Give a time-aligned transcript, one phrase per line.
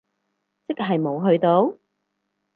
[0.67, 1.77] 即係冇去到？